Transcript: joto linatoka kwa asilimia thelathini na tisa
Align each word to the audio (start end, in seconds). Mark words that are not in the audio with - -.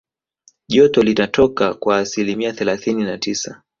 joto 0.67 1.01
linatoka 1.03 1.73
kwa 1.73 1.97
asilimia 1.97 2.53
thelathini 2.53 3.03
na 3.03 3.17
tisa 3.17 3.61